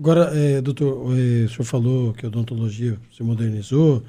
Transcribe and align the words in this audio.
Agora, 0.00 0.34
é, 0.34 0.62
doutor, 0.62 1.14
é, 1.14 1.44
o 1.44 1.48
senhor 1.50 1.64
falou 1.64 2.14
que 2.14 2.24
a 2.24 2.28
odontologia 2.28 2.98
se 3.14 3.22
modernizou, 3.22 4.02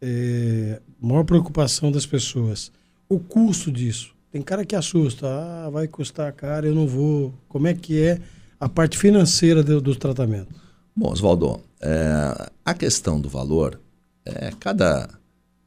é, 0.00 0.80
maior 1.00 1.24
preocupação 1.24 1.90
das 1.90 2.06
pessoas. 2.06 2.70
O 3.08 3.18
custo 3.18 3.72
disso. 3.72 4.14
Tem 4.30 4.40
cara 4.40 4.64
que 4.64 4.76
assusta, 4.76 5.26
ah, 5.26 5.70
vai 5.70 5.88
custar 5.88 6.32
caro, 6.34 6.68
eu 6.68 6.74
não 6.74 6.86
vou. 6.86 7.34
Como 7.48 7.66
é 7.66 7.74
que 7.74 8.00
é 8.00 8.20
a 8.60 8.68
parte 8.68 8.96
financeira 8.96 9.60
do, 9.60 9.80
do 9.80 9.96
tratamento? 9.96 10.54
Bom, 10.94 11.10
Oswaldo, 11.10 11.60
é, 11.80 12.50
a 12.64 12.72
questão 12.72 13.20
do 13.20 13.28
valor, 13.28 13.80
é, 14.24 14.52
cada, 14.60 15.08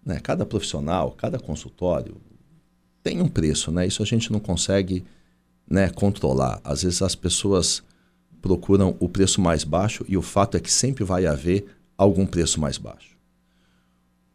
né, 0.06 0.22
cada 0.22 0.46
profissional, 0.46 1.12
cada 1.12 1.38
consultório 1.38 2.16
tem 3.04 3.22
um 3.22 3.28
preço, 3.28 3.70
né? 3.70 3.86
Isso 3.86 4.02
a 4.02 4.06
gente 4.06 4.32
não 4.32 4.40
consegue 4.40 5.04
né, 5.70 5.90
controlar. 5.90 6.62
Às 6.64 6.84
vezes 6.84 7.02
as 7.02 7.16
pessoas 7.16 7.84
procuram 8.42 8.96
o 9.00 9.10
preço 9.10 9.42
mais 9.42 9.64
baixo 9.64 10.06
e 10.08 10.18
o 10.18 10.22
fato 10.22 10.58
é 10.58 10.60
que 10.60 10.72
sempre 10.72 11.04
vai 11.04 11.26
haver 11.26 11.66
algum 11.98 12.26
preço 12.26 12.60
mais 12.60 12.78
baixo. 12.78 13.18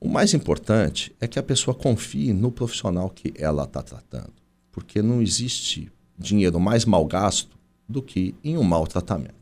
O 0.00 0.08
mais 0.08 0.34
importante 0.34 1.14
é 1.20 1.28
que 1.28 1.38
a 1.38 1.42
pessoa 1.42 1.74
confie 1.74 2.32
no 2.32 2.50
profissional 2.50 3.08
que 3.08 3.32
ela 3.36 3.64
está 3.64 3.82
tratando, 3.82 4.32
porque 4.72 5.00
não 5.00 5.22
existe 5.22 5.92
dinheiro 6.18 6.58
mais 6.58 6.84
mal 6.84 7.04
gasto 7.06 7.56
do 7.88 8.02
que 8.02 8.34
em 8.42 8.58
um 8.58 8.64
mau 8.64 8.86
tratamento. 8.86 9.34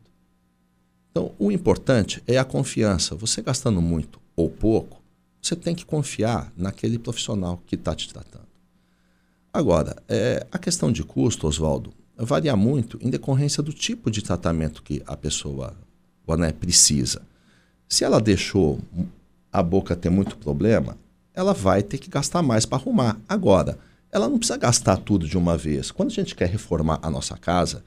Então, 1.11 1.33
o 1.39 1.51
importante 1.51 2.23
é 2.27 2.39
a 2.39 2.45
confiança. 2.45 3.15
Você 3.17 3.43
gastando 3.43 3.81
muito 3.81 4.21
ou 4.37 4.49
pouco, 4.49 5.03
você 5.41 5.57
tem 5.57 5.75
que 5.75 5.85
confiar 5.85 6.53
naquele 6.57 6.99
profissional 6.99 7.63
que 7.67 7.75
está 7.75 7.95
te 7.95 8.09
tratando. 8.13 8.49
Agora, 9.53 9.97
é, 10.09 10.47
a 10.53 10.59
questão 10.59 10.93
de 10.93 11.03
custo, 11.03 11.47
Oswaldo, 11.47 11.93
varia 12.25 12.57
muito 12.57 12.99
em 13.01 13.11
decorrência 13.11 13.63
do 13.63 13.73
tipo 13.73 14.11
de 14.11 14.23
tratamento 14.23 14.83
que 14.83 15.03
a 15.07 15.17
pessoa 15.17 15.75
né, 16.39 16.53
precisa. 16.53 17.23
Se 17.89 18.05
ela 18.05 18.21
deixou 18.21 18.81
a 19.53 19.63
boca 19.63 19.97
ter 19.97 20.11
muito 20.11 20.37
problema, 20.37 20.97
ela 21.35 21.53
vai 21.53 21.83
ter 21.83 21.99
que 21.99 22.11
gastar 22.11 22.43
mais 22.43 22.65
para 22.65 22.79
arrumar. 22.79 23.19
Agora, 23.29 23.79
ela 24.13 24.29
não 24.29 24.39
precisa 24.39 24.59
gastar 24.59 24.97
tudo 24.97 25.27
de 25.27 25.37
uma 25.37 25.57
vez. 25.57 25.91
Quando 25.91 26.11
a 26.11 26.15
gente 26.15 26.35
quer 26.35 26.49
reformar 26.49 26.99
a 27.03 27.11
nossa 27.11 27.37
casa, 27.37 27.85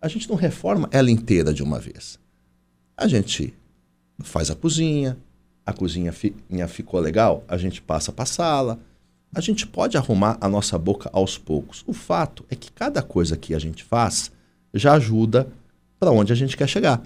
a 0.00 0.08
gente 0.08 0.28
não 0.28 0.36
reforma 0.36 0.88
ela 0.92 1.10
inteira 1.10 1.52
de 1.54 1.62
uma 1.62 1.78
vez. 1.78 2.18
A 2.96 3.06
gente 3.06 3.54
faz 4.20 4.50
a 4.50 4.54
cozinha, 4.54 5.16
a 5.64 5.72
cozinha 5.72 6.12
ficou 6.68 7.00
legal, 7.00 7.44
a 7.48 7.56
gente 7.56 7.80
passa 7.80 8.12
para 8.12 8.24
a 8.24 8.26
sala. 8.26 8.80
A 9.34 9.40
gente 9.40 9.66
pode 9.66 9.96
arrumar 9.96 10.36
a 10.40 10.48
nossa 10.48 10.78
boca 10.78 11.08
aos 11.12 11.38
poucos. 11.38 11.82
O 11.86 11.94
fato 11.94 12.44
é 12.50 12.54
que 12.54 12.70
cada 12.70 13.02
coisa 13.02 13.36
que 13.36 13.54
a 13.54 13.58
gente 13.58 13.82
faz 13.82 14.30
já 14.74 14.94
ajuda 14.94 15.48
para 15.98 16.10
onde 16.10 16.32
a 16.32 16.36
gente 16.36 16.56
quer 16.56 16.68
chegar. 16.68 17.02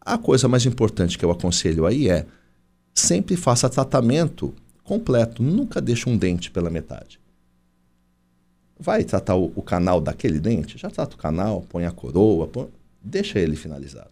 A 0.00 0.16
coisa 0.16 0.48
mais 0.48 0.64
importante 0.64 1.18
que 1.18 1.24
eu 1.24 1.30
aconselho 1.30 1.84
aí 1.84 2.08
é 2.08 2.26
sempre 2.94 3.36
faça 3.36 3.68
tratamento 3.68 4.54
completo, 4.82 5.42
nunca 5.42 5.80
deixe 5.80 6.08
um 6.08 6.16
dente 6.16 6.50
pela 6.50 6.70
metade. 6.70 7.20
Vai 8.78 9.04
tratar 9.04 9.36
o, 9.36 9.52
o 9.54 9.62
canal 9.62 10.00
daquele 10.00 10.40
dente? 10.40 10.78
Já 10.78 10.88
trata 10.88 11.14
o 11.14 11.18
canal, 11.18 11.62
põe 11.68 11.84
a 11.84 11.90
coroa, 11.90 12.46
põe, 12.46 12.68
deixa 13.02 13.38
ele 13.38 13.56
finalizado. 13.56 14.10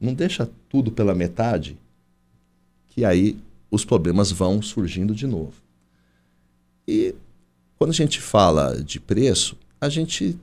Não 0.00 0.14
deixa 0.14 0.48
tudo 0.70 0.90
pela 0.90 1.14
metade, 1.14 1.78
que 2.88 3.04
aí 3.04 3.38
os 3.70 3.84
problemas 3.84 4.32
vão 4.32 4.62
surgindo 4.62 5.14
de 5.14 5.26
novo. 5.26 5.63
E 6.86 7.14
quando 7.76 7.90
a 7.90 7.94
gente 7.94 8.20
fala 8.20 8.82
de 8.82 9.00
preço, 9.00 9.56
a 9.80 9.88
gente 9.88 10.38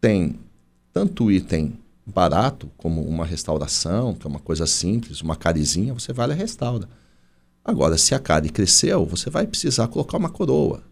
tem 0.00 0.38
tanto 0.92 1.30
item 1.30 1.78
barato, 2.06 2.70
como 2.76 3.02
uma 3.02 3.26
restauração, 3.26 4.14
que 4.14 4.26
é 4.26 4.30
uma 4.30 4.38
coisa 4.38 4.66
simples, 4.66 5.20
uma 5.20 5.34
carizinha, 5.34 5.92
você 5.92 6.12
vai 6.12 6.28
lá 6.28 6.34
e 6.34 6.38
restaura. 6.38 6.88
Agora, 7.64 7.98
se 7.98 8.14
a 8.14 8.18
cárie 8.20 8.48
cresceu, 8.48 9.04
você 9.04 9.28
vai 9.28 9.46
precisar 9.46 9.88
colocar 9.88 10.16
uma 10.16 10.30
coroa. 10.30 10.84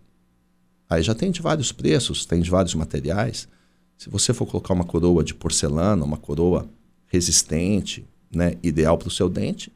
Aí 0.91 1.03
já 1.03 1.15
tem 1.15 1.31
de 1.31 1.41
vários 1.41 1.71
preços, 1.71 2.27
tem 2.27 2.41
de 2.41 2.51
vários 2.51 2.75
materiais. 2.75 3.49
Se 3.97 4.11
você 4.11 4.35
for 4.35 4.45
colocar 4.45 4.75
uma 4.75 4.85
coroa 4.85 5.23
de 5.23 5.35
porcelana, 5.35 6.05
uma 6.05 6.17
coroa 6.17 6.69
resistente, 7.07 8.05
né, 8.35 8.57
ideal 8.63 8.99
para 8.99 9.09
o 9.09 9.11
seu 9.11 9.29
dente, 9.29 9.73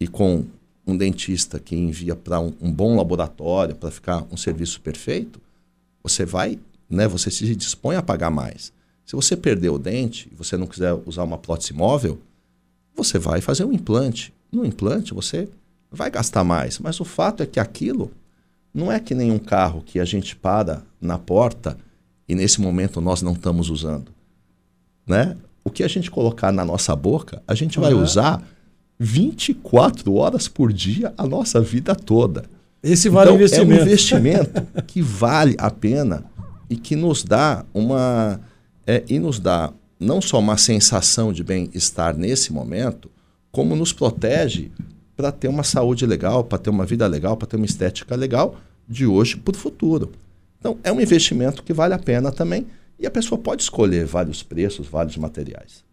e 0.00 0.08
com 0.08 0.44
um 0.86 0.96
dentista 0.96 1.58
que 1.58 1.74
envia 1.74 2.14
para 2.14 2.40
um, 2.40 2.52
um, 2.60 2.70
bom 2.70 2.96
laboratório 2.96 3.74
para 3.74 3.90
ficar 3.90 4.24
um 4.30 4.36
serviço 4.36 4.80
perfeito, 4.80 5.40
você 6.02 6.24
vai, 6.24 6.58
né, 6.88 7.08
você 7.08 7.30
se 7.30 7.54
dispõe 7.56 7.96
a 7.96 8.02
pagar 8.02 8.30
mais. 8.30 8.72
Se 9.06 9.16
você 9.16 9.36
perder 9.36 9.70
o 9.70 9.78
dente 9.78 10.28
e 10.32 10.34
você 10.34 10.56
não 10.56 10.66
quiser 10.66 10.94
usar 11.06 11.24
uma 11.24 11.38
prótese 11.38 11.72
móvel, 11.72 12.18
você 12.94 13.18
vai 13.18 13.40
fazer 13.40 13.64
um 13.64 13.72
implante. 13.72 14.32
No 14.52 14.64
implante 14.64 15.14
você 15.14 15.48
vai 15.90 16.10
gastar 16.10 16.44
mais, 16.44 16.78
mas 16.78 17.00
o 17.00 17.04
fato 17.04 17.42
é 17.42 17.46
que 17.46 17.60
aquilo 17.60 18.10
não 18.72 18.90
é 18.90 18.98
que 18.98 19.14
nem 19.14 19.30
um 19.30 19.38
carro 19.38 19.82
que 19.82 20.00
a 20.00 20.04
gente 20.04 20.34
para 20.34 20.82
na 21.00 21.18
porta 21.18 21.78
e 22.28 22.34
nesse 22.34 22.60
momento 22.60 23.00
nós 23.00 23.22
não 23.22 23.32
estamos 23.32 23.70
usando, 23.70 24.10
né? 25.06 25.36
O 25.62 25.70
que 25.70 25.82
a 25.82 25.88
gente 25.88 26.10
colocar 26.10 26.52
na 26.52 26.64
nossa 26.64 26.94
boca, 26.94 27.42
a 27.46 27.54
gente 27.54 27.78
uhum. 27.78 27.84
vai 27.84 27.94
usar 27.94 28.42
24 28.98 30.14
horas 30.14 30.48
por 30.48 30.72
dia 30.72 31.12
a 31.16 31.26
nossa 31.26 31.60
vida 31.60 31.94
toda. 31.94 32.44
Esse 32.82 33.08
vale 33.08 33.30
então, 33.30 33.36
investimento. 33.36 33.72
É 33.72 33.76
um 33.76 33.86
investimento 33.86 34.62
que 34.86 35.02
vale 35.02 35.54
a 35.58 35.70
pena 35.70 36.24
e 36.68 36.76
que 36.76 36.94
nos 36.94 37.24
dá 37.24 37.64
uma 37.72 38.40
é, 38.86 39.02
e 39.08 39.18
nos 39.18 39.38
dá 39.38 39.72
não 39.98 40.20
só 40.20 40.38
uma 40.38 40.56
sensação 40.56 41.32
de 41.32 41.42
bem-estar 41.42 42.16
nesse 42.16 42.52
momento, 42.52 43.10
como 43.50 43.74
nos 43.74 43.92
protege 43.92 44.70
para 45.16 45.30
ter 45.32 45.48
uma 45.48 45.62
saúde 45.62 46.04
legal, 46.04 46.44
para 46.44 46.58
ter 46.58 46.70
uma 46.70 46.84
vida 46.84 47.06
legal, 47.06 47.36
para 47.36 47.46
ter 47.46 47.56
uma 47.56 47.66
estética 47.66 48.16
legal 48.16 48.56
de 48.88 49.06
hoje 49.06 49.36
para 49.36 49.54
o 49.54 49.58
futuro. 49.58 50.12
Então, 50.58 50.76
é 50.82 50.92
um 50.92 51.00
investimento 51.00 51.62
que 51.62 51.72
vale 51.72 51.94
a 51.94 51.98
pena 51.98 52.32
também 52.32 52.66
e 52.98 53.06
a 53.06 53.10
pessoa 53.10 53.38
pode 53.38 53.62
escolher 53.62 54.04
vários 54.06 54.42
preços, 54.42 54.86
vários 54.86 55.16
materiais. 55.16 55.84